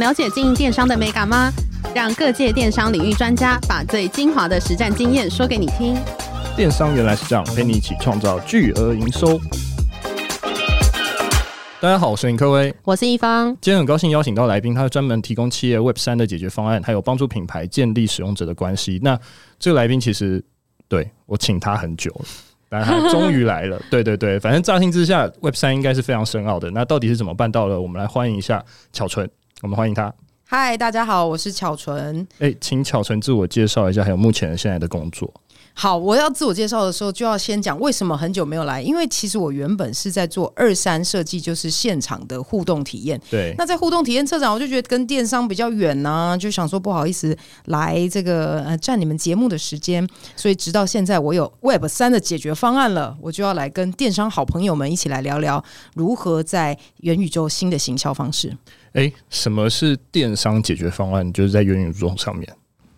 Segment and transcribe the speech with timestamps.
[0.00, 1.52] 了解经营电商的美感吗？
[1.94, 5.94] 让各界电商领域专家把最精华的实战经验说给你听。
[6.56, 9.38] 电商原来是这样，陪你一起创造巨额营收。
[11.82, 13.54] 大家好，我是林科威，我是一方。
[13.60, 18.98] 今天很高兴邀请到来宾，他是专门提供企业 Web 三的解决方案，还有帮助品牌建立使用者的关系。
[19.02, 19.20] 那
[19.58, 20.42] 这个来宾其实
[20.88, 22.24] 对我请他很久了。
[22.70, 26.70] 但他终于来了， 对对对，反正乍听之下，Web 三应该是非常深奥的。
[26.70, 27.78] 那到底是怎么办到的？
[27.78, 29.28] 我们来欢迎一下巧纯，
[29.62, 30.12] 我们欢迎他。
[30.44, 32.26] 嗨，大家好，我是巧纯。
[32.38, 35.32] 哎、欸，请巧纯自我介绍一下，还有目前现在的工作。
[35.72, 38.82] 好，我要自我介绍的时候，就要先讲为什么很久没有来。
[38.82, 43.20] 因为其实我原本是在做二三设计，就是现场的互动体验。
[43.30, 47.36] 对，那在互动体验策展，我就觉得跟电商比较远呢、啊，就想说不好意思
[47.66, 50.06] 来这个呃占你们节目的时间。
[50.34, 55.62] 所以直到现在，我有 Web 三的解决方案了，我就要来跟电商好朋友们一起来聊聊
[55.94, 58.56] 如何在元宇宙新的行销方式。
[58.92, 61.32] 哎、欸，什么是电商解决方案？
[61.32, 62.48] 就是在元宇宙上面。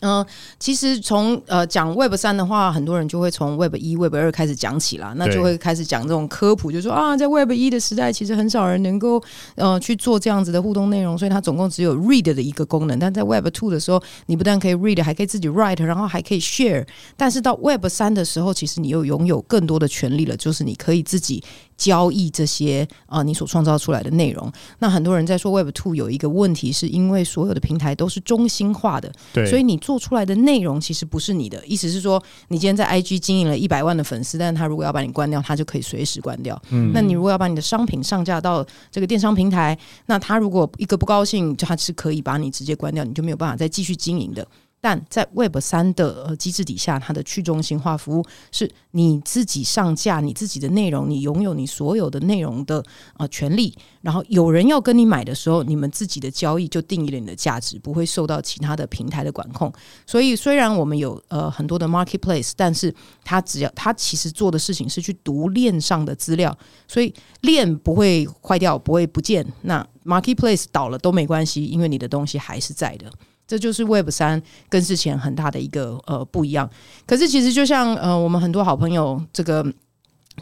[0.04, 0.26] 嗯、呃，
[0.58, 9.22] 其实从呃讲 Web 三的话，很多人就会从 Web 一、Web 二开始讲起啦，那就会开始讲这种科普，就是说啊，在 Web 一的时代，其实很少人能够
[9.54, 12.98] 呃去做这样子的互动内容，所以它总共只有 Read 的一个功能。
[12.98, 16.84] 但在 Web Two 的时候，你不但可以 Read，还可以自己 Write，然后还可以 Share。
[17.16, 21.44] 但是到 Web 三的时候，其实你又拥有更多的权利了，就是你可以自己。
[21.82, 24.50] 交易这些啊、呃，你所创造出来的内容。
[24.78, 31.60] 那很多人在说 Web Two 有一个问题，是因为所有的平台都是中心化的，对，所以你做出来的内容其实不是你的。
[31.66, 36.60] 意思是说，你今天在 IG 经营了一百万的粉丝，但是他如果要把你关掉，他就可以随时关掉。
[36.70, 44.46] 嗯，那你如果要把你的商品上架到这个电商平台，那他如果一个不高兴，他是可以把你直接关掉，你就没有办法再继续经营的。
[44.82, 52.84] 但在 Web 三的呃机制底下，它的去中心化服务是你自己上架你自己的内容，你拥有你所有的内容的
[53.16, 53.72] 呃权利。
[54.00, 59.72] 然后有人要跟你买的时候，你们自己的交易就定义了你的价值，不会受到其他的平台的管控。
[60.04, 69.46] 所以虽然我们有呃很多的 Marketplace，但是它只要它其实做的事情是去读链上的资料，所以链不会坏掉，不会不见。
[69.60, 73.08] 那 Marketplace 倒了都没关系，因为你的东西还是在的。
[73.52, 76.66] 这就是 Web 三跟之前很大的一个呃不一样。
[77.04, 79.62] 可是其实就像呃我们很多好朋友这个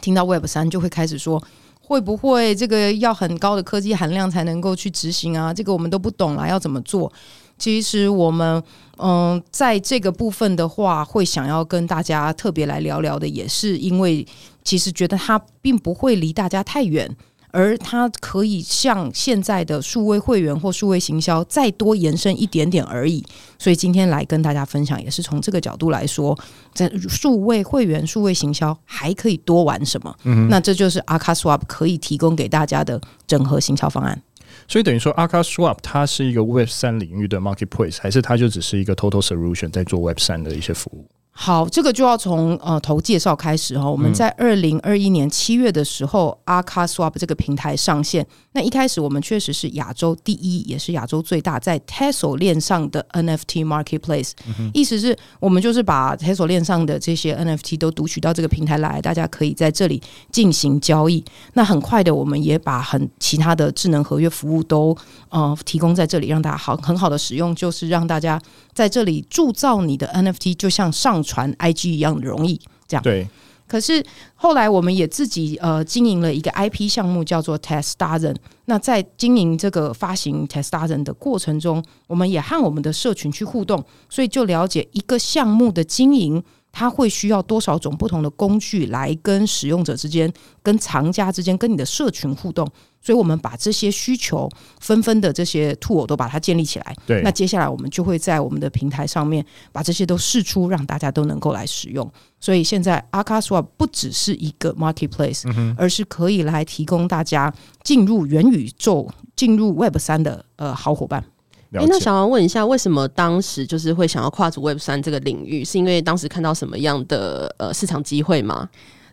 [0.01, 1.43] 听到 Web 三就会开始说，
[1.81, 5.53] 会不会这个要很高的科技含量才能够去执行啊？
[5.53, 7.11] 这个我们都不懂啦，要怎么做？
[7.57, 8.63] 其实我们
[9.03, 14.25] 嗯、在这个部分的话，会想要跟大家特别来聊聊的，也是因为
[14.63, 17.13] 其实觉得它并不会离大家太远。
[17.51, 23.23] 而它可以像现在的数位会员或数位行销再多延伸一点点而已，
[23.59, 26.37] 所以今天来跟大家分享，也是从这个角度来说，
[26.73, 30.15] 在数位会员、数位行销还可以多玩什么？
[30.23, 34.21] 嗯，那这就是 AkaSwap 可以提供给大家的整合行销方案。
[34.67, 41.07] 所以等于说，AkaSwap 它是一个 Web 三领域的 Marketplace，还是它就只是一个 Total Solution 在做 Web 三的一些服务？
[41.33, 43.89] 好，这个就要从呃头介绍开始哈。
[43.89, 48.25] 我们在二零二一年七月的时候，嗯，AkaSwap 这个平台上线。
[48.51, 54.31] 那一开始我们确实是亚洲第一，也是亚洲最大在 Tezos 链上的 NFT Marketplace。
[54.59, 54.69] 嗯。
[54.73, 61.23] 意思是我们就是把 Tezos 链上的这些 NFT 都读取到这个平台来，大家可以在这里进行交易。
[61.53, 64.95] 那很快的，我们也把很其他的智能合约服务都
[65.29, 68.39] 呃提供在这里，让大家好很好的使用，就是让大家
[68.73, 72.59] 在这里铸造你的 NFT，就像上传 IG 一样的容易。
[72.87, 73.27] 这样对。
[73.67, 74.03] 可是
[74.35, 78.35] 后来我们也自己呃经营了一个 IP 项目，叫做 Tez Dozen。
[78.65, 86.43] 那在经营这个发行 Tez Dozen 的过程中，我们也和我们的社群去互动，所以就了解一个项目的经营。
[86.71, 90.31] 它会需要多少种不同的工具来跟使用者之间、
[90.63, 92.67] 跟藏家之间、跟你的社群互动？
[93.03, 94.47] 所以我们把这些需求
[94.79, 96.95] 纷纷的这些 tool 都把它建立起来。
[97.07, 102.09] 对，那接下来我们就会在我们的平台上面把这些都试出，让大家都能够来使用。
[102.39, 107.51] 所以现在 AkaSwap 不只是一个 marketplace，嗯，而是可以来提供大家
[107.83, 111.23] 进入元宇宙、进入 Web 三的呃好伙伴。
[111.73, 115.63] 哎、欸，那想要问一下，为什么当时就是会想要跨足 Web 三这个领域？
[115.63, 118.67] 是因为当时看到什么样的呃市场机会吗？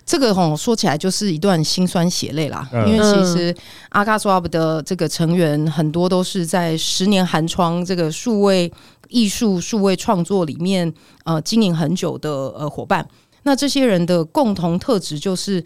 [0.04, 3.54] 这个吼说起来就是一段辛酸血泪啦，嗯、因为其实
[3.90, 8.72] 阿卡 swap 的这个成员很多都是在十年寒窗这个数位
[9.08, 10.92] 艺术、数位创作里面
[11.24, 13.06] 呃经营很久的呃伙伴。
[13.44, 15.62] 那这些人的共同特质就是。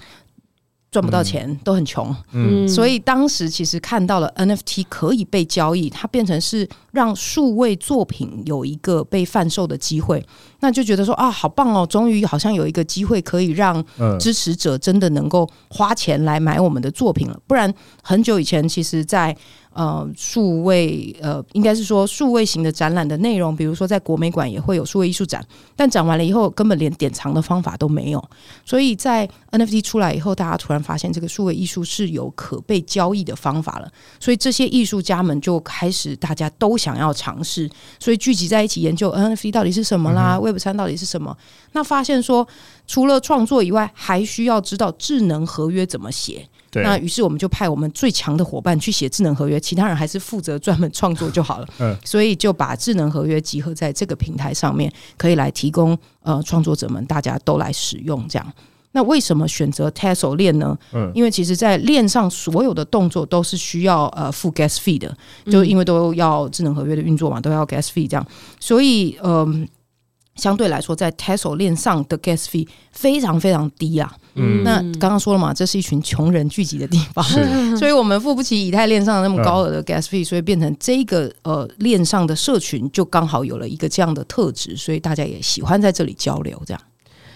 [0.93, 10.23] 赚不到钱，都很穷，嗯，所以当时其实看到了 NFT 可以被交易，它变成是让数位作品有一个被贩售的机会，
[10.61, 13.83] 那就觉得说啊，好棒哦，终于好像有一个机会可以让
[14.21, 17.73] 支持者真的能够花钱来买我们的作品了，不然
[18.03, 19.35] 很久以前，其实，在
[19.75, 28.23] 呃数位呃，应该是说数位型的展览的内容，比如说在国美馆也会有数位艺术展，但展完了以后根本连典藏的方法都没有，
[28.65, 33.91] 所以在 NFT 出来以后，大家突然发现这个数位艺术是有可被交易的方法了，
[34.21, 41.37] 所以这些艺术家们就开始大家都想要尝试，所以聚集在一起研究 NFT 到底是什么啦，嗯、Web 三到底是什么，
[41.73, 42.47] 那发现说
[42.87, 46.49] 除了创作以外，还需要知道智能合约怎么写。
[46.73, 51.69] 对那于是我们就派我们最强的伙伴去写智能合约，其他人还是负责专门创作就好了。
[51.79, 58.27] 嗯，所以就把智能合约集合在这个平台上面，可以来提供呃创作者们大家都来使用。
[58.27, 58.53] 这样，
[58.93, 60.75] 那为什么选择 Tesla 链呢？
[60.95, 65.15] 嗯，因为其实在链上所有的动作都是需要呃付 gas fee 的，
[65.51, 68.27] 就因为都要智能合约的运作嘛，都要 gas fee 这样，
[68.59, 69.63] 所以嗯。
[69.63, 69.69] 呃
[70.37, 74.11] 相对来说，在 Tesla 链上的 gas fee 非常非常低啊。
[74.35, 77.23] 嗯，那刚刚说了嘛，这是一群穷人聚集的地方，
[77.77, 86.61] 所以我们付不起以太链上的那么高额的 gas fee，所以变成这个呃链上的社群就刚好有了一个这样的特质，所以大家也喜欢在这里交流。
[86.65, 86.81] 这样，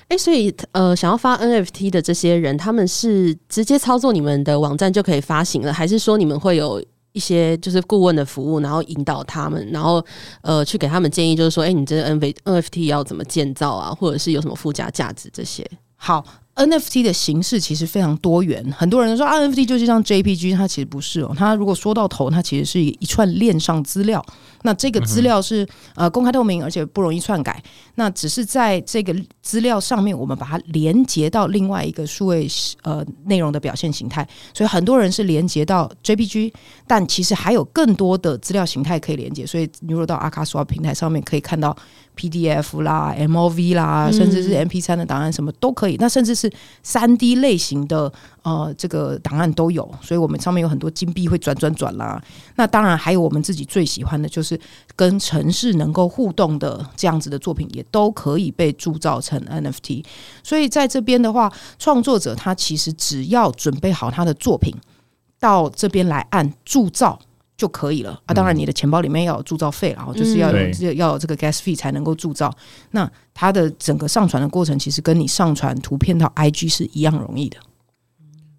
[0.08, 6.82] 哎、欸，所以呃，想要发 NFT 的这些人，他们是直接操作你们的网站就可以发行了，还是说你们会有？
[7.16, 10.04] 一些就是顾问的服务，然后引导他们，然后
[10.42, 15.66] 呃去给他们建议，就是说，哎、你这个 NFT 要怎么建造啊，或者是有什么附加价值这些？
[15.96, 16.22] 好。
[16.56, 21.34] NFT 的形式其实非常多元，很多人说 NFT 就是像 JPG，它其实不是哦。
[21.36, 24.24] 它如果说到头，它其实是一串链上资料。
[24.62, 27.62] 那这个资料是呃公开透明，而且不容易篡改。
[27.96, 32.48] 那只是在这个资料上面，我们把它连接到另外一个数位
[32.82, 34.26] 呃内容的表现形态。
[34.54, 36.54] 所以很多人是连接到 JPG，
[36.86, 39.46] 但其实还有更多的资料形态可以连接。
[39.46, 41.76] 所以你如果到 akaSwap 平台上面可以看到。
[42.16, 45.96] PDF 啦、MOV 啦，甚至是 MP 三的档案，什么都可以。
[46.00, 46.50] 那甚至是
[46.82, 48.10] 三 D 类型的
[48.42, 49.88] 呃，这个档案都有。
[50.00, 52.22] 所以我们上面有很多金币会转转转啦。
[52.56, 54.58] 那当然还有我们自己最喜欢的就是
[54.96, 60.02] 跟城市能够互动的这样子的作品，也都可以被铸造成 NFT。
[60.42, 64.74] 所以在这边的话，创作者他其实只要准备好他的作品，
[65.38, 67.18] 到这边来按铸造。
[67.56, 68.34] 就可以了啊！
[68.34, 72.54] 当然，你的钱包里面要有铸造费，然后就是要有要有这个 gas fee 才能够铸造。
[72.90, 77.56] 那它的整个上传的过程，其实跟你上传图片到 IG 是一样容易的。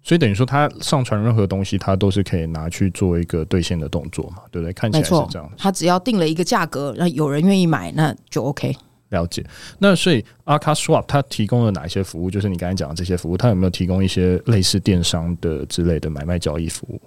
[0.02, 4.38] 所以等于说，他上传任何东西，他都是可以拿去做一个兑现的动作嘛？
[4.50, 4.72] 对不对？
[4.72, 5.50] 看起来是这样。
[5.58, 8.74] 他只要定了一个价格，那有人愿意买，那就 OK。
[9.10, 9.44] 了解。
[9.78, 12.30] 那所以 akaSwap 它提供了哪一些服务？
[12.30, 17.00] 就是你刚才讲的这些服务，它有没有提供一些类似电商的之类的买卖交易服务？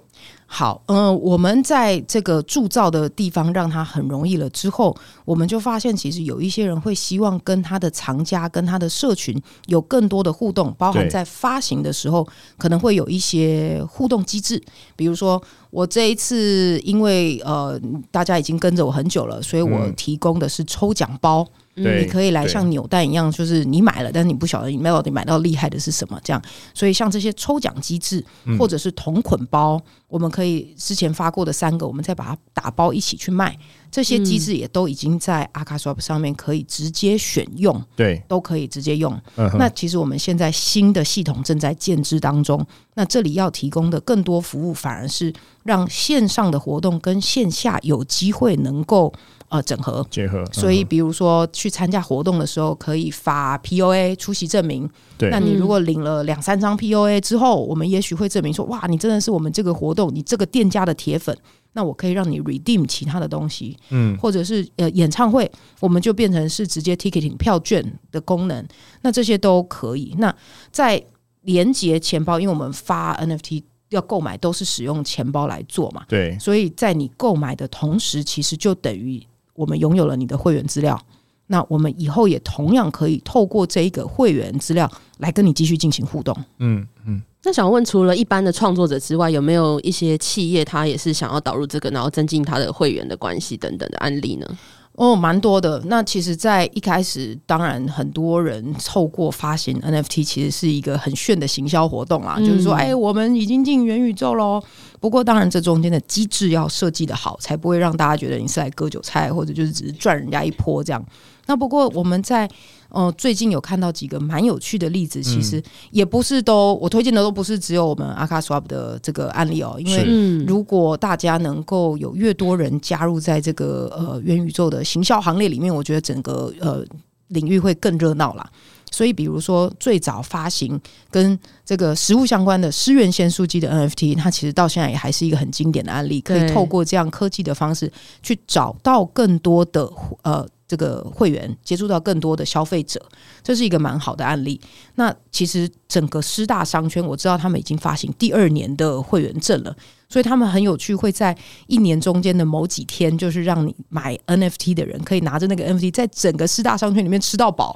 [0.46, 4.94] 好，嗯、呃，我们在这个铸造的地方让它很容易了之后，
[5.24, 12.28] 我们就发现其实有一些人会希望跟他的藏家、跟他的社群有更多的互动，包含在发行的时候
[12.58, 14.62] 可能会有一些互动机制。
[14.94, 21.48] 比如说，我这一次因为呃大家已经跟着我很久了，所以我提供的是抽奖包。
[21.74, 26.42] 你可以来像扭蛋一样，就是你买了，但是你不晓得你 Melody 买到厉害的是什么，这样。
[26.74, 28.24] 所以像这些抽奖机制，
[28.58, 33.56] 或者是同捆包，我们可以之前发过的三个，我们再把它打包一起去卖。
[33.90, 39.18] 这些机制也都已经在 akaSwap 上面可以直接选用，对，都可以直接用。
[39.58, 45.30] 那其实我们现在新的系统正在建制当中，那这里要提供的更多服务，反而是
[45.64, 49.12] 让线上的活动跟线下有机会能够。
[49.52, 54.88] 呃，整合结合，所以比如说去参加活动的时候，可以发 POA 出席证明。
[55.18, 61.36] 对，那你如果领了两三张 POA 之后，我们也许会证明说，哇，你真的是我们这个活动，你这个店家的铁粉。
[61.74, 68.66] 那我可以让你 redeem 其他的东西，嗯，或者是呃演唱会，我们就变成是直接 ticketing 票券的功能。
[69.02, 70.14] 那这些都可以。
[70.16, 70.34] 那
[70.70, 71.02] 在
[71.42, 79.22] 连接钱包，因为我们发 NFT 要购买都是使用钱包来做嘛，对，所以在你购买的同时，其实就等于。
[79.54, 81.00] 我们拥有了你的会员资料，
[81.46, 86.36] 那我们以后也同样可以透过这一个会员资料来跟你继续进行互动。
[86.58, 87.22] 嗯嗯。
[87.44, 94.46] 那想问，除了一般的创作者之外，有没有一些企业他也是想要导入这个，然后增进他的会员的关系等等的案例呢？
[94.94, 95.80] 哦，蛮多的。
[95.86, 104.62] 那其实，在一开始，当然很多人透过发行 NFT，其实是一个很炫的行销活动啊，嗯、就是说，哎，我们已经进元宇宙喽。
[105.00, 111.02] 不过，当然这中间的机制要设计的好，才不会让大家觉得你是来割韭菜，或者就是只是赚人家一波这样。
[111.46, 112.48] 那不过我们在
[112.92, 126.84] 呃最近有看到几个蛮有趣的例子，其实也不是都我推荐的都不是只有我们阿卡 swap 的这个案例哦，因为如果大家能够有越多人加入在这个呃元宇宙的行销行列里面，我觉得整个呃
[127.28, 128.48] 领域会更热闹啦。
[128.90, 130.78] 所以，比如说最早发行
[131.10, 137.90] 跟这个食物相关的诗源咸酥鸡的 NFT，它其实到现在也还是一个很经典的案例，可以透过这样科技的方式
[138.22, 139.90] 去找到更多的
[140.24, 140.46] 呃。
[140.72, 142.98] 这个会员接触到更多的消费者，
[143.42, 144.58] 这是一个蛮好的案例。
[144.94, 149.76] 那其实整个师大商圈，我知道他们已经发行第二年的会员证了，
[150.12, 151.34] 所以他们很有趣，会在
[151.68, 157.74] 一年中间的某几天，就是让你买 NFT 的人可以拿着那个 NFT，在整个四大商圈里面吃到饱。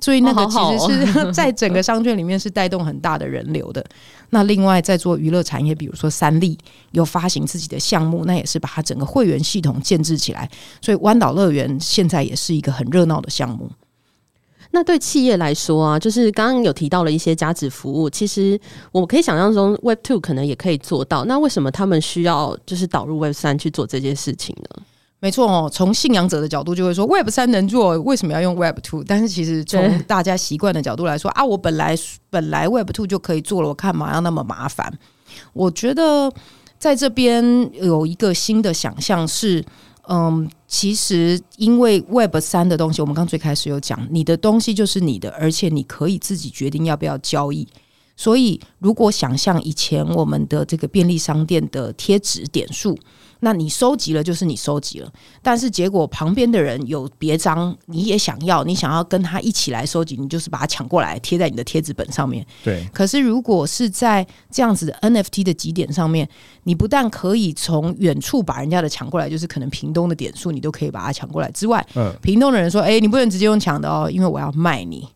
[0.00, 3.82] 所以那个其实是 在整个商圈里面是带动很大的人流的。
[4.30, 6.58] 那另外在做娱乐产业，比如说三立
[6.90, 10.50] 有发行自己的项目，那也是把它整个会员系统建制起来。
[10.82, 13.70] 所以湾岛乐园现在也是一个很热闹的项目。
[14.76, 18.60] 那对企业来说啊，就是刚刚有提到了一些加值服务，其实
[18.92, 21.24] 我可以想象中 Web Two 可能也可以做到。
[21.24, 24.82] 那为什么他们需要就是导入 Web 三去做这件事情呢？
[25.18, 29.02] 没错哦，从信仰者的角度就会说 Web 三能做，为什么要用 Web Two？
[29.02, 31.96] 但是其实从大家习惯的角度来说啊，我本来
[32.28, 34.92] 本来 Web Two 就可以做了，我干嘛要那么麻烦？
[35.54, 36.30] 我觉得
[36.78, 39.64] 在这边有一个新的想象是，
[40.08, 47.66] 嗯，其实因为 Web 三的东西，我们刚最开始有讲，你的东西就是你的，而且你可以自己决定要不要交易。
[48.16, 52.98] 所以，如果想象以前我们的这个便利商店的贴纸点数。
[53.40, 62.44] 那你收集了就是你收集了，但是结果旁边的人有别张，你也想要，你想要跟他一起来收集，你就是把它抢过来贴在你的贴纸本上面。
[62.64, 62.88] 对。
[62.94, 66.26] 可是如果是在这样子的 NFT 的集点上面，
[66.64, 75.06] 你不但可以从远处把人家的抢过来，就是可能屏东的点数，你都可以把它抢过来之外，嗯，屏东的人说，哎，你不能直接用抢的哦，因为我要卖你，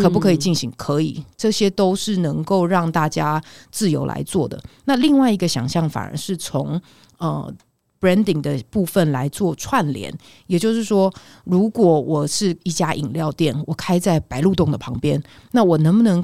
[0.00, 0.72] 可不可以进行？
[0.76, 4.60] 可以，这些都是能够让大家自由来做的。
[4.84, 6.80] 那另外一个想象反而是从
[7.18, 7.52] 呃。
[8.00, 10.16] branding 的部分来做串联，
[10.46, 15.20] 也就是说，如果我是一家饮料店，我开在白鹿洞的旁边，
[15.50, 16.22] 那我能不能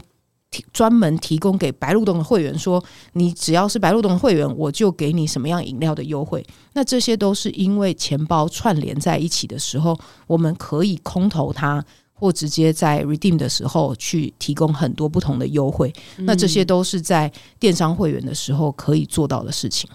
[0.52, 2.80] 提专门提供给白鹿洞的会员，说
[3.14, 6.46] 你只要是白鹿洞的会员，我就给你什么样饮料的优惠？
[6.74, 11.84] 那这些都是因为钱包串联在一起的时候，我们可以空投它，
[12.14, 15.92] 或直接在 redeem 的时候去提供很多不同的优惠。
[16.18, 19.88] 那这些都是在电商会员的时候可以做到的事情。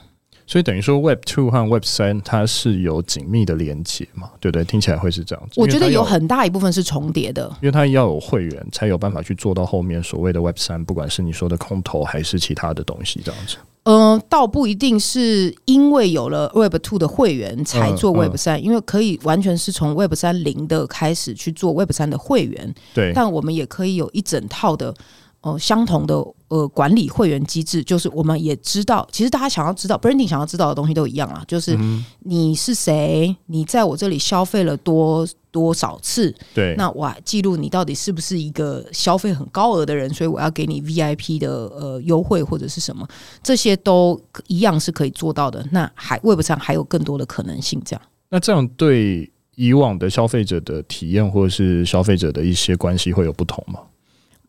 [0.50, 4.32] 所以等于说，Web Two 和 Web 三它是有紧密的连接嘛？
[4.39, 4.63] 对不对？
[4.65, 5.62] 听起来会是这样子。
[5.62, 13.58] 我觉得有很大一部分是重叠的，因为它要有会员才有办法去做到后面所谓的 Web 三，不管是你说的空投还是其他的东西，这样子。
[13.84, 22.74] 嗯、呃，倒不一定是因为有了 Web Two 的会员才做 Web 三、嗯，嗯，因为可以完全是从 Web 三零的开始去做 Web 三的会员。
[22.96, 24.96] 对，但我们也可以有一整套的。
[25.41, 26.15] 呃，相同的
[26.50, 31.77] 呃管理会员机制，就是我们也知道，其实大家想要知道，branding 想要知道的东西都一样啊，就是
[32.19, 43.08] 你是谁，你在我这里消费了多多少次，对，那我记录你到底是不是一个消费很高额的人，所以我要给你 VIP 的呃优惠或者是什么，
[43.41, 45.65] 这些都一样是可以做到的。
[45.72, 48.01] 那还 Web 上还有更多的可能性，这样。
[48.29, 53.79] 那这样对以往的消费者的体验或者是消费者的一些关系会有不同吗？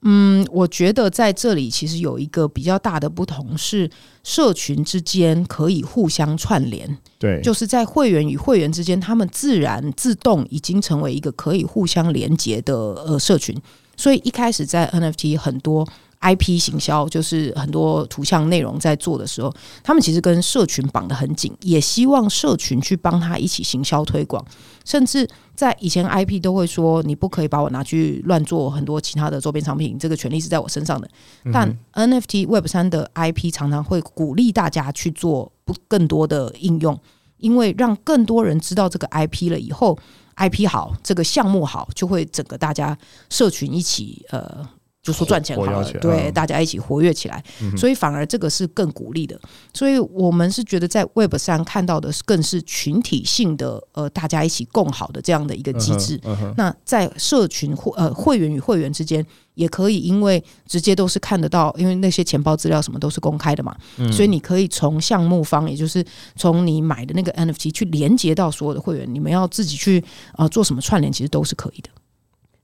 [0.03, 3.91] 嗯，我觉得在这里其实有一个比较大的不同是，
[4.25, 13.55] 社群之间可以互相串联，对，就是在会员与会员之间，他们自然自动已经成为一个可以互相连接的呃社群，
[13.97, 15.87] 所以一开始在 NFT 很多。
[16.21, 24.45] IP 行销就是很多图像内容在做的时候，他们其实跟社群绑得很紧，也希望社群去帮他一起行销推广。
[24.85, 31.09] 甚至在以前，IP 都会说你不可以把我拿去乱做很多其他的周边商品，这个权利是在我身上的。
[31.53, 36.99] 但 NFT Web 三的 IP 常常会鼓励大家去做不更多的应用，
[37.39, 39.99] 因为让更多人知道这个 IP 了以后
[40.37, 42.99] ，IP 好，这个项目好，就会整个大家
[43.31, 44.69] 社群一起呃。
[45.03, 47.43] 就说赚钱好了，对、嗯，大家一起活跃起来，
[47.75, 49.41] 所以反而这个是更鼓励的。
[49.73, 56.21] 所以我们是觉得在 Web 上看到的更是群体性的，呃，大家一起共好的这样的一个机制。
[56.57, 66.05] 那在社群会呃会员与会员之间，也可以因为直接都是看得到，因为那些钱包资料什么都是公开的嘛，嗯、所以你可以从项目方，也就是
[66.37, 70.05] 从你买的那个 NFT 去连接到所有的会员，你们要自己去
[70.37, 71.89] 呃做什么串联，其实都是可以的。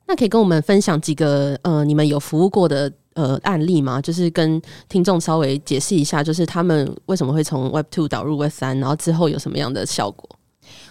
[0.07, 4.01] 那可以跟我们分享几个呃，你们有服务过的呃案例吗？
[4.01, 10.29] 就是跟听众稍微解释一下，就是他们为什么会从 Web Two 导入 Web 三，然后之后有什么样的效果？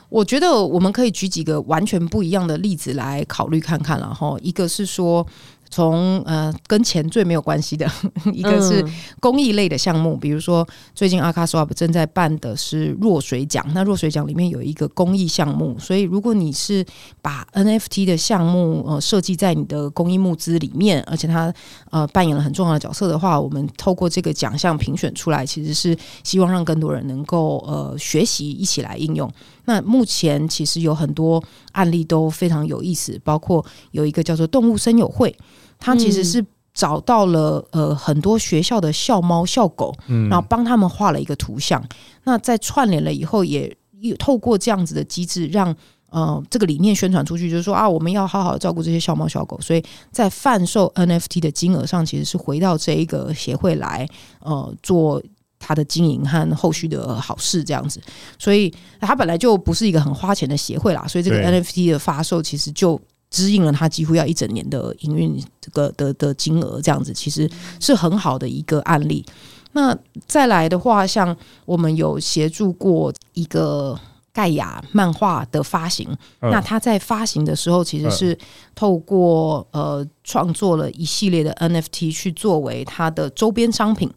[0.08, 4.38] 我觉得我们可以举几个完全不一样的例子来考虑看看然后。
[4.42, 5.26] 一个是说，
[5.70, 7.90] 从呃跟钱最没有关系的
[8.32, 8.86] 一个是
[9.20, 16.86] 公益类的项目，比如说最近阿卡 swap 正在办的是弱水奖，那弱水奖里面有一个公益项目，所以如果你是
[17.22, 21.54] 把 NFT 的项目呃设计在你的公益募资里面，而且它
[21.92, 29.30] 呃扮演了很重要的角色的话，我们透过这个奖项评选出来，其实是希望让更多人能够呃学习一起来应用。
[29.66, 35.36] 那目前其实有很多案例都非常有意思，包括有一个叫做动物森友会。
[35.80, 39.96] 他其实是找到了呃很多学校的校猫校狗，
[40.30, 41.82] 然后帮他们画了一个图像。
[42.26, 43.74] 那在串联了以后，也
[44.20, 45.74] 透过这样子的机制，让
[46.10, 49.58] 呃这个理念宣传出去，就是说啊，我们要好好照顾这些校猫校狗。
[49.62, 54.06] 所以在贩售 NFT 的金额上，其实是回到这一个协会来
[54.42, 55.24] 呃做
[55.58, 58.02] 它的经营和后续的好事这样子。
[58.38, 63.00] 所以它本来就不是一个很花钱的协会啦，所以这个 NFT 的发售其实就。
[63.36, 67.50] 支应了他几乎要一整年的营运这个的的金额，这样子其实
[67.82, 69.26] 是很好的一个案例。
[69.74, 69.94] 那
[70.26, 74.00] 再来的话，像我们有协助过一个
[74.32, 76.08] 盖亚漫画的发行，
[76.40, 78.38] 那他在发行的时候，其实是
[78.74, 84.10] 透过呃创作了一系列的 NFT 去作为他的周边商品，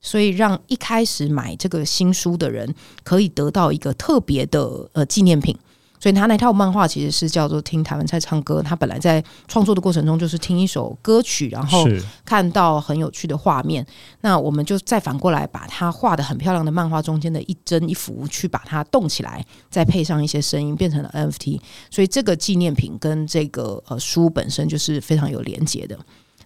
[0.00, 2.72] 所以让一开始买这个新书的人
[3.02, 5.56] 可以得到一个特别的呃纪念品。
[6.00, 8.62] 所以他那套漫画其实是叫做听台湾菜唱歌。
[8.62, 11.86] 他本来在创作的过程中就是听一首歌曲，然后
[12.24, 13.86] 看到很有趣的画面。
[14.22, 21.60] 那我们就再反过来把他画的很漂亮的漫画中间的一帧一幅去把它动起来，再配上一些声音，变成了 NFT。
[21.90, 25.98] 所以这个纪念品跟这个呃书本身就是非常有连结的。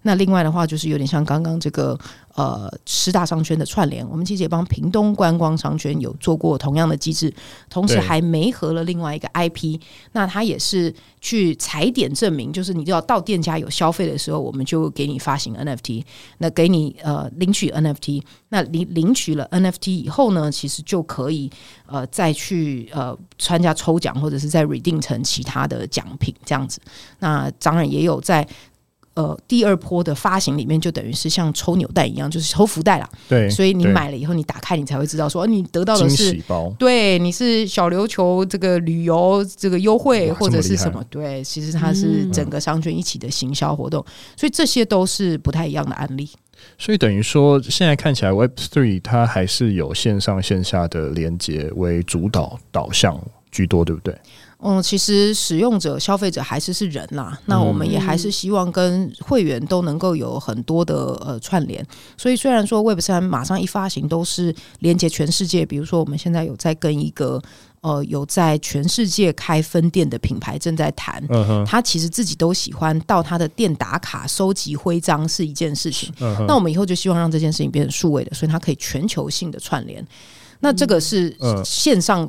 [0.06, 1.98] 那另外的话，就是有点像刚刚这个
[2.34, 7.32] 呃十大商圈的串联，我们其实也帮屏东观光商圈有做过同样的机制，
[7.70, 9.80] 同时还媒合了另外一个 IP，
[10.12, 16.04] 那他也是去踩点证明，就是你就要到店家有消费的时候，我们就给你发行 NFT，
[16.36, 21.50] 那给你呃领取 NFT，那领领取了 NFT 以后呢，其实就可以
[21.86, 26.78] 呃再去呃参加抽奖，或者是再 redeem 成其他的奖品这样子。
[27.20, 28.46] 那当然也有在。
[29.14, 33.08] 呃，第二波的发行里面就等于是像抽扭蛋一样，就是抽福袋啦。
[33.28, 36.36] 对，所以你买了以后，你打开你才会知道说，你得到的是。
[36.78, 41.02] 对，你是小琉球这个旅游这个优惠或者是什么？
[41.08, 46.28] 对，其实它是整个商圈一起的行销活动，嗯，所以这些都是不太一样的案例。
[46.78, 53.20] 所以等于说，现在看起来 Web Three 它还是有线上线下的连接为主导导向
[53.52, 54.16] 居多，对不对？
[54.66, 57.38] 嗯，其实使用者、消费者还是是人啦。
[57.44, 61.86] 那我们也还是希望跟会员都能够有很多的呃串联。
[62.16, 67.38] 所以虽然说 Web 三马上一发行都是连接全世界，比如说我们现在有在跟一个
[67.82, 71.22] 呃有在全世界开分店的品牌正在谈，
[71.66, 76.10] 他其实自己都喜欢到他的店打卡、收集徽章是一件事情。
[76.48, 80.02] 那我们以后就希望让这件事情变成数位的，所以它可以全球性的串联。
[80.60, 82.26] 那这个是线上。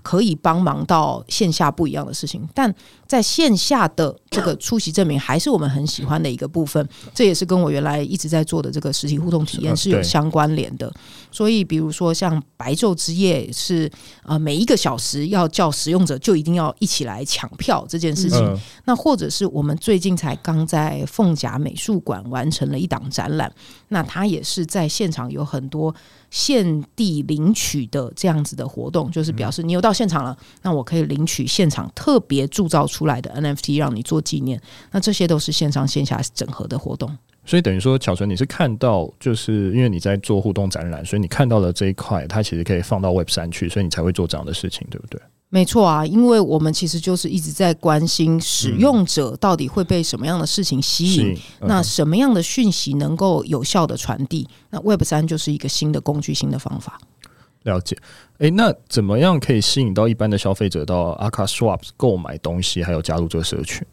[0.00, 2.74] 可以帮忙到线下不一样的事情，但
[3.12, 6.88] 在线下的这个出席证明还是我们很喜欢的一个部分。
[7.12, 10.90] 这也是跟我原来一直在做的这个实体互动体验是有相关联的。
[11.30, 13.90] 所以，比如说像白昼之夜是
[14.22, 18.58] 呃每一个小时要叫使用者就一定要一起来抢票这件事情。
[18.86, 23.52] 那或者是我们最近才刚在凤甲美术馆完成了一档展览，
[23.88, 25.94] 那它也是在现场有很多。
[26.30, 34.60] 现地领取的这样子的活动，就是表示你有到现场了，那我可以领取现场特别铸造出来的 NFT，让你做纪念。
[34.90, 37.16] 那这些都是线上线下整合的活动。
[37.44, 45.20] 所以等于说，巧纯，你是看到，就是因为你在做互动展览，所以你看到了这一块，它其实可以放到 Web 三去，所以你才会做这样的事情，对不对？
[45.48, 54.48] 没错啊，因为我们其实就是一直在关心使用者到底会被什么样的事情吸引，嗯、那什么样的讯息能够有效的传递？
[54.70, 56.98] 那 Web 三就是一个新的工具、新的方法。
[57.64, 57.96] 了解，
[58.38, 63.86] 诶，那怎么样可以吸引到一般的消费者到 Akaswap 购买东西，还有加入这个社群？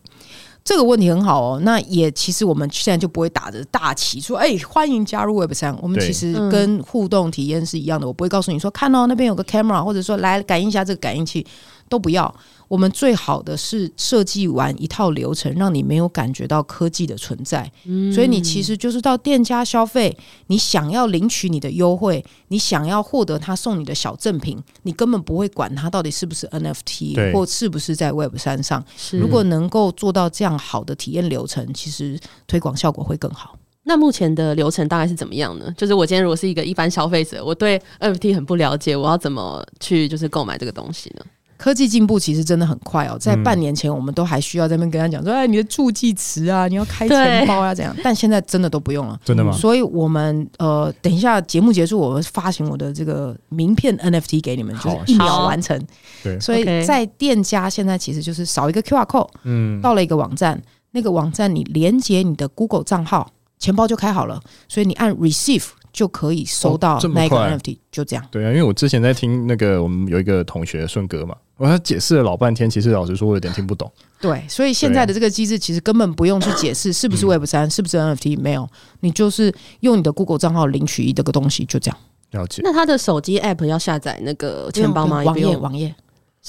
[0.61, 5.75] 这个问题很好哦，那也其实我们现在就不会打着大旗说，哎，欢迎加入 Web 三。
[5.81, 11.43] 我们其实跟互动体验是一样的，我不会告诉你说，看到那边有个 camera，或者说来感应一下这个感应器，
[11.89, 12.33] 都不要。
[12.67, 17.69] 我们最好的是设计完一套流程，让你没有感觉到科技的存在。
[17.85, 20.15] 嗯，所以你其实就是到店家消费，
[20.47, 28.85] 你想要领取你的优惠，你想要获得他送你的小赠品，你根本不会管他到底是不是 NFT 或是不是在 Web 三上。
[29.13, 33.57] 如果能够做到这样好的体验流程，其实推广效果会更好。
[33.83, 35.73] 那目前的流程大概是怎么样呢？
[35.75, 41.25] 就是我今天如果是一个一般消费者，我对 NFT 很不了解，我要怎么去就是购买这个东西呢？
[41.59, 47.93] 科技进步其实真的很快哦，在半年前我们都还需要在那边跟他讲说，哎，你的助记词啊，你要开钱包啊，怎样？
[48.01, 49.51] 但现在真的都不用了，真的吗？
[49.51, 55.77] 所以我们呃，等一下节目结束，我们发行我的这个名片 NFT 给你们，就是一秒完成。
[56.23, 65.65] 对，所以在店家现在其实就是少一个 QR code，嗯，到了一个网站，那个网站你连接你的 Google 账号，钱包就开好了，所以你按 Receive。
[65.91, 68.25] 就可以收到那个 NFT，就这样。
[68.31, 73.91] 对啊，因为我之前在听那个我们有一个同学顺哥嘛，我他解释了老半天，其实老实说我有点听不懂。
[74.21, 78.67] 对，所以现在的这个机制其实根本不用去解释是不是 Web 三、嗯，是不是 NFT，没有，
[78.99, 81.97] 你就是用你的 Google 账号领取一这个东西，就这样。
[82.31, 82.61] 了解。
[82.63, 85.23] 那他的手机 App 要下载那个钱包吗？
[85.23, 85.95] 网页，网页。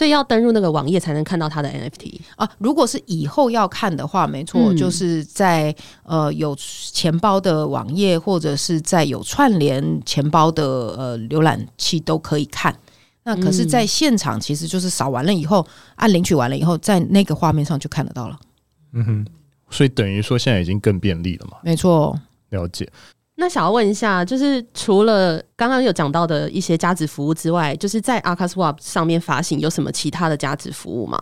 [0.01, 2.51] 所以要登入那个网页才能看到它的 NFT 啊！
[2.57, 12.75] 如果是以后要看的话，没错，嗯、就是在呃有钱包的网页，或者是在有串联钱包的呃浏览器都可以看。
[13.25, 18.41] 那可是，在现场其实就是扫完了以后，按领取完了以后，在那个画面上就看得到了。
[18.95, 19.27] 嗯哼，
[19.69, 21.59] 所以等于说现在已经更便利了嘛？
[21.63, 22.91] 没错，了解。
[23.41, 31.19] 那想要问一下，就是除了刚刚有讲到的一些价值服务之外，就是在 AkaSwap 上面发行有什么其他的价值服务吗？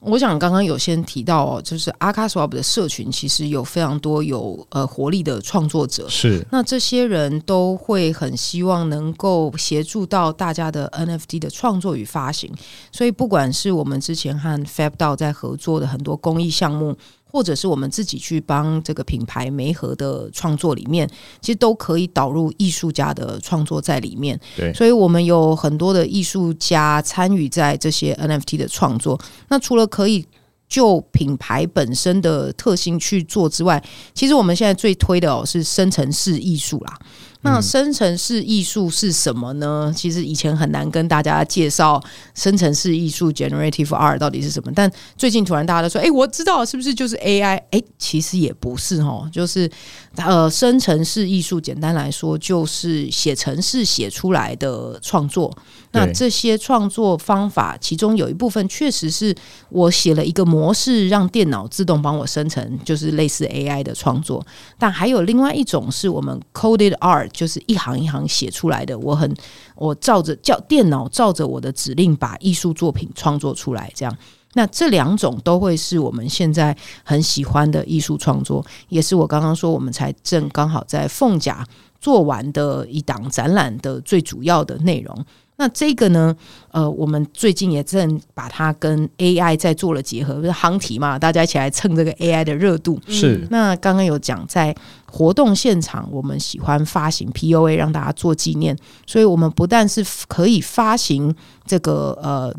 [0.00, 12.52] 我想刚刚有先提到哦，就是 AkaSwap 的社群其实有非常多有呃活力的创作者，是那这些人都会很希望能够协助到大家的 NFT 的创作与发行，
[12.90, 16.96] 所以不管是我们之前和 FabDao 在合作的很多公益项目。
[17.30, 21.08] 或者是我们自己去帮这个品牌媒合的创作里面，
[21.40, 24.38] 其实都可以导入艺术家的创作在里面。
[24.56, 29.20] 对，所以我们有很多的艺术家参与在这些 NFT 的创作。
[29.48, 30.26] 那除了可以
[30.68, 33.82] 就品牌本身的特性去做之外，
[34.14, 36.98] 其实我们现在最推的哦是生成式艺术啦。
[37.42, 39.92] 那生成式艺术是什么呢？
[39.96, 42.02] 其实以前很难跟大家介绍
[42.34, 44.72] 生成式艺术 （Generative Art） 到底是什么。
[44.74, 49.70] 但最近突然大家都说：“哎，我知道是不是就是 AI？” 哎，其实也不是哦，就是
[50.16, 55.56] 呃，生成式艺术简单来说就是写程式写出来的创作。
[55.92, 59.34] 那这些创作方法，其中有一部分确实是
[59.70, 64.44] 我写了一个模式，让电脑自动帮我生成，就是类似 AI 的创作。
[64.78, 68.98] 但还有另外一种是我们 Coded Art，就是一行一行写出来的。
[68.98, 69.32] 我很
[69.76, 74.16] 我照着叫电脑照着我的指令把艺术作品创作出来，这样。
[74.54, 81.64] 那这两种都会是我们现在很喜欢的艺术创作，也是我刚刚说我们才正刚好在凤甲
[82.00, 85.24] 做完的一档展览的最主要的内容。
[85.60, 86.34] 那这个呢，
[86.70, 91.18] 呃，我们最近也正把它跟 AI 在做了结合，不是航体嘛？
[91.18, 92.96] 大家一起来蹭这个 AI 的热度。
[93.08, 93.44] 是。
[93.50, 94.72] 那刚刚有讲在
[95.10, 101.34] 活动现场，我们喜欢发行 POA 让大家做纪念，所以我们不但是可以发行
[101.66, 102.54] 这个呃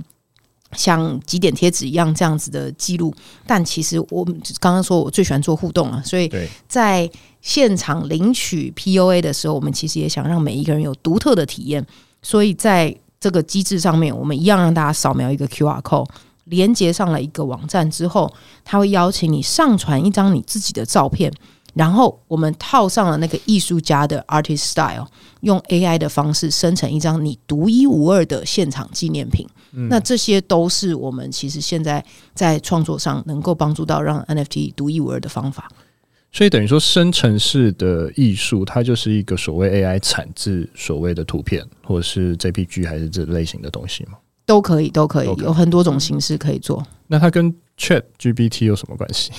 [0.74, 3.14] 像几点贴纸一样这样子的记录，
[3.48, 6.30] 但其实我们刚刚说我最喜欢做互动了，所以
[6.68, 7.10] 在
[7.40, 11.88] 现场领取 POA 的时候，我们其实也想让每一个人有独特的体验。
[12.21, 16.08] 所以在这个机制上面，我们一样让大家扫描一个 QR code，
[16.45, 21.32] 连接上了一个网站之后，他会邀请你上传一张你自己的照片，
[21.73, 25.05] 然后我们套上了那个艺术家的 artist style，
[25.41, 29.47] 用 AI 的方式生成一张你独一无二的现场纪念品。
[29.71, 29.88] 嗯。
[29.89, 32.03] 那这些都是我们其实现在
[32.34, 35.69] 在创作上能够帮助到让 NFT 独一无二的方法。
[36.32, 44.13] 所以等于说，生成式的艺术，它就是一个所谓 AI 产自所谓的图片，或者是 JPG 还是这类型的东西吗？
[44.46, 46.86] 都可以，都可以.有很多种形式可以做。
[47.08, 49.32] 那它跟 ChatGPT 有什么关系？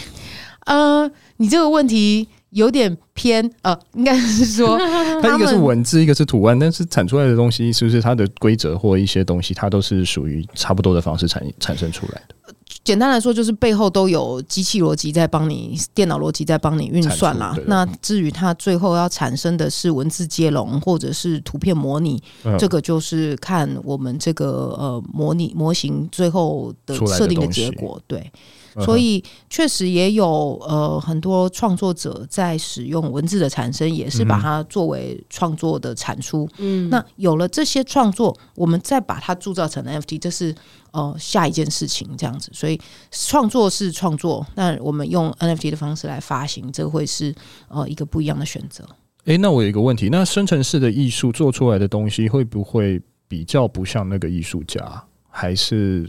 [0.67, 4.77] 呃，你这个问题有点偏，呃，应该是说，
[5.23, 12.55] 它一个是文字，一个是图案，但是产出来的东西是不是它的规则或一些东西，它都是属于差不多的方式产产生出来的？
[12.91, 17.57] 简单来说，就是背后都有机器逻辑在帮你，电脑逻辑在帮你运算啦。
[17.67, 28.01] 那至于它最后要产生的是文字接龙，或者是图片模拟，嗯，这个就是看我们这个呃模拟模型最后的设定的结果。
[28.09, 28.29] 对。
[28.79, 30.27] 所以确实也有
[30.63, 36.49] 呃很多创作者在使用文字的产生，也是把它作为创作的产出。
[36.59, 40.55] 嗯，那有了这些创作，我们再把它铸造成 NFT，这是
[40.93, 42.51] 呃下一件事情这样子。
[42.55, 42.81] 所以
[43.11, 47.35] 创作是创作，那我们用 NFT 的方式来发行，这会是
[47.69, 48.85] 呃一个不一样的选择。
[49.25, 56.09] 诶，那我有一个问题，那生成式的艺术做出来的东西会不会比较不像那个艺术家，还是？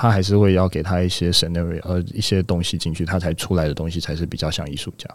[0.00, 5.08] 他还是会要给他一些 scenario，呃，一些东西进去，他才出来的东西才是比较像艺术家。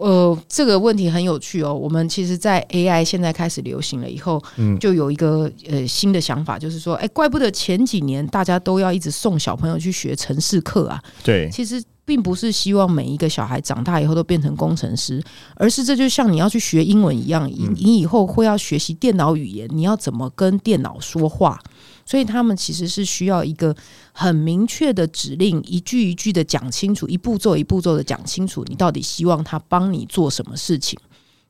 [0.00, 1.74] 呃，这个问题很有趣哦。
[1.74, 11.00] 我们其实，在 AI 现在开始流行了以后，嗯，就有一个呃新的想法，就是说，哎，怪不得前几年大家都要一直送小朋友去学城市课啊。
[11.22, 15.22] 对，其实并不是希望每一个小孩长大以后都变成工程师，
[15.54, 21.60] 而是这就像你要去学英文一样，你你以后会要学习电脑语言，你要怎么跟电脑说话。
[22.08, 23.76] 所以他们其实是需要一个
[24.12, 30.98] 很明确的指令，一句一句的讲清楚，一步骤一步骤的讲清楚，你到底希望他帮你做什么事情。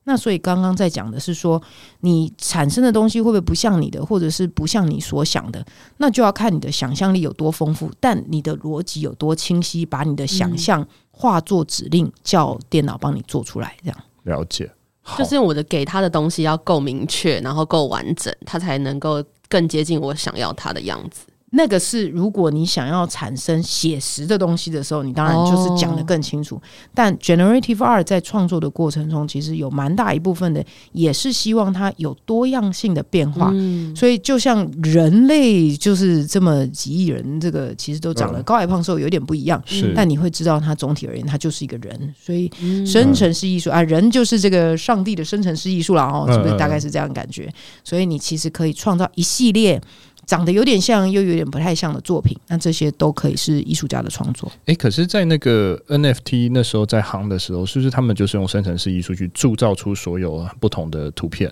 [0.03, 1.62] 那所以刚刚在讲的是说，
[2.01, 5.64] 你产生的东西会不会不像你的，或者是不像你所想的，
[5.99, 13.77] 那就要看你的想象力有多丰富，但你的逻辑有多清晰，把你的想象化作指令，叫电脑帮你做出来。
[13.85, 14.68] 这样了解，
[15.16, 19.23] 就是我的给他的东西要够明确，然后够完整，他才能够。
[19.49, 21.28] 更接近我想要他的样子。
[21.51, 26.57] 那个是如果你想要产生写实的东西的时候，你当然就是讲的更清楚。
[26.57, 26.65] Oh.
[26.95, 33.51] 但 Generative Art 在创作的过程中，其实有蛮大一部分的也是希望它有多样性的变化。
[33.55, 39.63] 嗯、所以就像人类就是这么几亿人，这个其实都长得高矮胖瘦有点不一样。
[39.65, 42.15] 是，但你会知道它总体而言，它就是一个人。
[42.21, 42.51] 所以
[42.87, 47.51] 生成式艺术啊，人就是这个上帝的生成式艺术了哦，是不是大概是这样的感觉？
[47.83, 49.81] 所以你其实可以创造一系列。
[50.29, 54.47] 长得有点像又有点不太像的作品，那这些都可以是艺术家的创作。
[54.67, 61.51] 诶、欸，可是，在那个 NFT 那时候在行的时候，是不是他们就是用生成式艺术去铸造出所有不同的图片？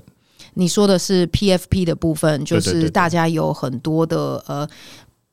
[0.52, 4.68] 你说的是 PFP 的部分，就是大家有很多的呃。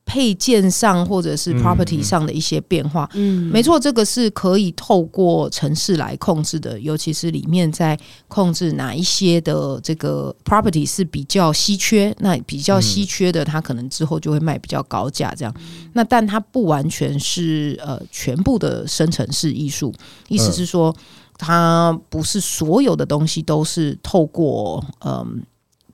[0.05, 15.55] 配件上或者是 property 上的一些变化，嗯，没错，这个是可以透过城市来控制的，尤其是里面在控制哪一些的这个 property 是比较稀缺，那比较稀缺的，它可能之后就会卖比较高价，这样。
[15.93, 19.93] 那但它不完全是呃全部的生成式艺术，
[20.27, 20.93] 意思是说，
[21.37, 25.41] 它不是所有的东西都是透过嗯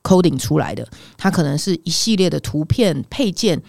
[0.01, 3.61] coding 出来的，它可能是一系列的图片配件。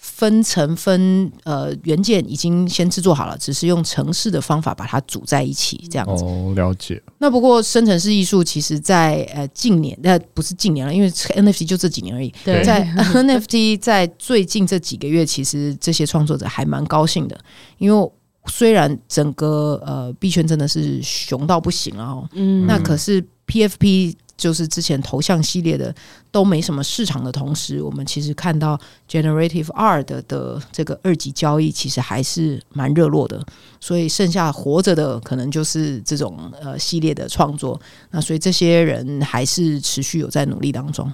[0.00, 6.24] 分成分呃元件已经先制作好了，只是用程式的方法把它组在一起这样子。
[6.24, 7.02] 哦，了解。
[7.18, 12.32] 那不过生成式艺术其实在呃近年，那不是近年了，因为 NFT 就这几年而已。
[12.44, 17.36] 对，在 NFT 在最近这几个月，其实这些创作者还蛮高兴的，
[17.78, 18.10] 因为
[18.46, 24.14] 虽然整个呃币圈真的是熊到不行了哦，嗯，那可是 PFP。
[24.38, 25.94] 就是之前头像系列的
[26.30, 33.44] 都没什么市场的同时，我们其实看到 Generative Art 的这个二级交易其实还是蛮热络的，
[33.80, 37.78] 所以剩下活着的可能就是这种呃系列的创作。
[38.12, 41.12] 那所以这些人还是持续有在努力当中。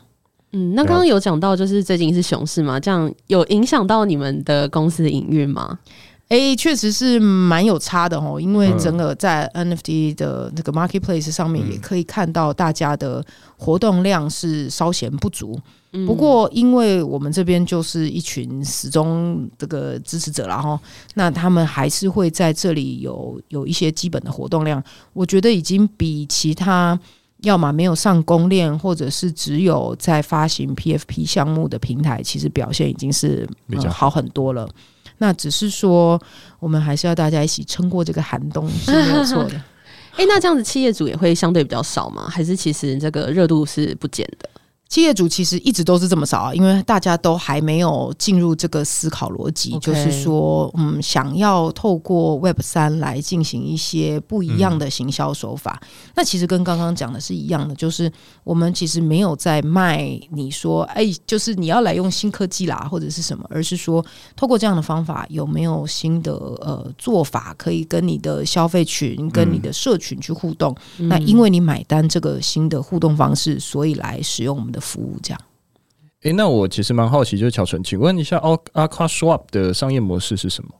[0.52, 5.78] 嗯，那刚刚有讲到就是最近是熊市嘛，这样有影响到你们的公司的营运吗？
[6.28, 13.24] 哎，确实是蛮有差的哦，因为整个在 NFT 的那个 marketplace 上面，也可以看到大家的
[13.56, 15.58] 活动量是稍显不足。
[16.06, 20.76] 不过，因为我们这边就是一群始终这个支持者，然后
[21.14, 24.82] 那他们还是会在这里有有一些基本的活动量。
[25.12, 26.98] 我觉得已经比其他
[27.42, 33.48] 要么没有上公链，或者是只有在发行 PFP 项目的平台，其实表现已经是
[33.88, 34.68] 好很多了。
[35.18, 36.20] 那只是说，
[36.58, 39.56] 我们还是要大家一起撑过这个寒冬 是没有错的。
[40.12, 42.28] 哎、欸，那这样子企业主也会相对比较少吗？
[42.28, 44.48] 还是其实这个热度是不减的？
[44.88, 55.80] 企业主其实一直都是这么少啊，因为大家都还没有进入这个思考逻辑.就是说，嗯，想要透过 Web 三来进行一些不一样的行销手法。
[55.82, 58.12] 嗯、那其实跟刚刚讲的是一样的，就是
[58.44, 64.04] 我们其实没有在卖你说，哎，就是你要来用新科技啦，或者是什么，而是说，
[64.36, 70.76] 透过这样的方法，有没有新的呃做法，可以跟你的消费群、跟你的社群去互动？
[70.98, 74.80] 嗯、那因为你买单这个新的互动方式，所以来使用我们的。
[74.80, 75.40] 服务这样，
[76.22, 80.70] 哎，那我其实蛮好奇，就是乔纯，请问一下，Aqua Swap 的商业模式是什么？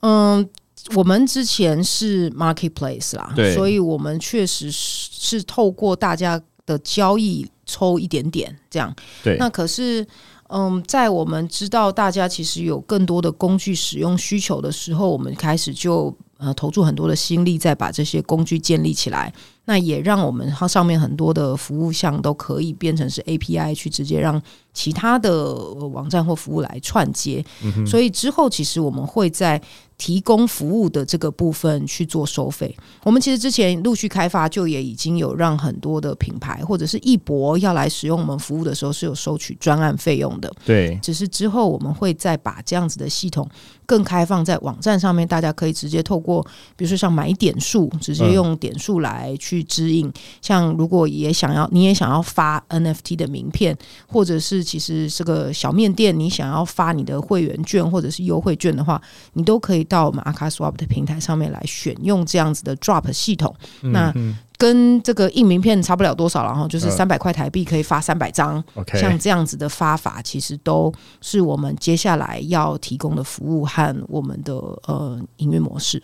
[0.00, 0.48] 嗯，
[0.94, 8.94] 我们之前是 Marketplace 啦，对，所以我们确实是是透过大家的交易抽一点点这样。
[9.24, 10.06] 对，那可是，
[10.48, 19.32] 嗯，在我们知道大家其实有更多的工具使用需求的时候，我们开始就呃投注很多的心力，在把这些工具建立起来。
[19.64, 24.40] 那也让我们它上面很多的服务项都可以变成是 API 去直接让
[24.72, 27.44] 其他的网站或服务来串接。
[27.62, 27.86] 嗯。
[27.86, 29.60] 所以之后其实我们会在
[29.98, 32.74] 提供服务的这个部分去做收费。
[33.02, 40.50] 我们其实之前陆续开发，就也已经有让很多的品牌或者是易博要来使用我们服务的时候是有收取专案费用的。
[40.64, 43.46] 对，只是之后我们会再把这样子的系统
[43.88, 46.46] 更开放在网站上面，大家可以直接透过过，
[46.76, 50.06] 比如说像买点数，直接用点数来去指引。
[50.08, 53.74] 嗯、像如果也想要，你也想要发 NFT 的名片，
[54.06, 59.00] 或者是其实这个小面店，你想要发你的会员券或者是优惠券的话，
[59.32, 63.54] 你都可以到我们 akaSwap 的平台上面来选用这样子的 Drop 系统。
[63.80, 64.14] 嗯、那
[64.58, 68.62] 跟这个印名片差不了多少，然后就是三百块台币可以发三百张，
[68.94, 76.02] 像这样子的发法，其实都是我们接下来要提供的服务和我们的呃营运模式。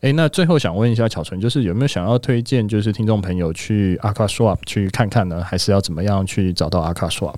[0.00, 5.40] 诶，那最后想问一下巧纯，就是有没有想要推荐，就是听众朋友去 akaSwap 去看看呢？
[5.42, 7.36] 还是要怎么样去找到 akaSwap？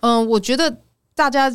[0.00, 0.76] 嗯、呃，我觉得
[1.14, 1.48] 大家。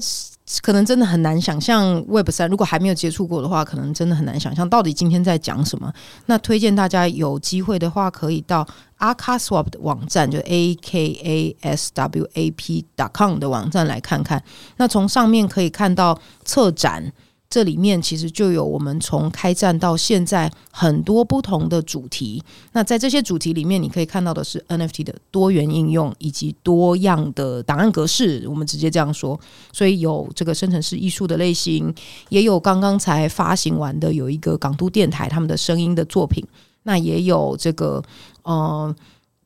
[0.62, 5.94] 可能真的很难想象 Web 三，如果还没有接触过的话，可能真的很难想象到底今天在讲什么。
[6.26, 14.44] 那推荐大家有机会的话，可以到 akaSwap 的网站，就 a k a s w a p dot com 的网站来看看。
[14.78, 17.14] 那从上面可以看到策展。
[17.50, 22.44] 这里面其实就有我们从开战到现在很多不同的主题。
[22.74, 28.46] 那在这些主题里面，你可以看到的是 NFT 的多元应用以及多样的档案格式。
[28.48, 29.40] 我们直接这样说，
[29.74, 31.92] 所以有这个生成式艺术的类型，
[32.30, 36.46] 也有刚刚才发行完的有一个港都电台他们的声音的作品。
[36.84, 38.04] 那也有这个
[38.44, 38.96] 呃。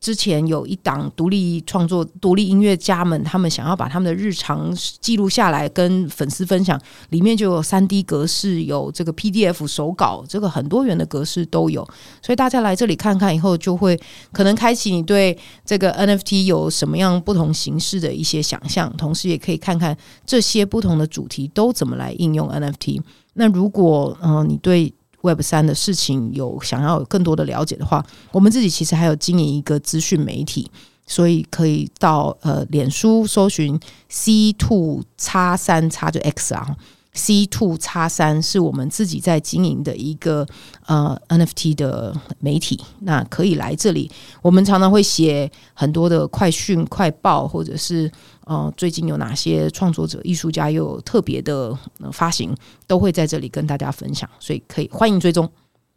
[0.04, 6.78] 之前有一档独立创作、独立音乐家们，他们想要把他们的日常记录下来，跟粉丝分享。
[7.12, 11.88] 里面就有三 D 格式，有这个 PDF 手稿，这个很多元的格式都有。
[12.22, 13.98] 所以大家来这里看看以后，就会
[14.34, 23.02] 可能开启你对这个 NFT 有什么样不同形式的一些想象，同时也可以看看这些不同的主题都怎么来应用 NFT。
[23.36, 30.70] 那如果嗯、你对 Web 三的事情有想要有更多的了解的话，我们自己其实还有经营一个资讯媒体，
[31.08, 36.76] 所以可以到呃脸书搜寻 C two 叉三叉就 X 啊。
[37.16, 40.44] C two 叉三是我们自己在经营的一个
[40.88, 44.10] 呃 NFT 的媒体，那可以来这里。
[44.42, 48.12] 我们常常会写很多的快讯、快报，或者是
[48.46, 51.78] 呃最近有哪些创作者、艺术家又有特别的
[52.12, 52.56] 发行，
[52.88, 55.50] 都会在这里跟大家分享，所以可以欢迎追踪。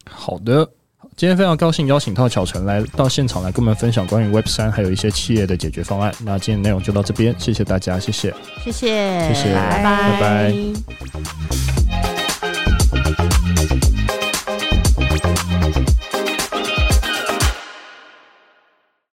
[0.09, 0.69] 好的。
[1.15, 6.13] 今天非常高兴邀请到巧纯来到现场来跟我们分享关于 Web 三还有一些企业的解决方案。
[6.21, 10.21] 那今天内容就到这边，谢谢大家，谢谢，谢谢，谢谢，拜拜。
[10.21, 12.06] 拜拜。